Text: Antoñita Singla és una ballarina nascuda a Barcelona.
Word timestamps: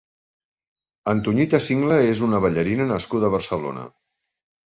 Antoñita 1.13 1.59
Singla 1.67 1.99
és 2.15 2.23
una 2.29 2.41
ballarina 2.47 2.87
nascuda 2.93 3.27
a 3.29 3.35
Barcelona. 3.35 3.87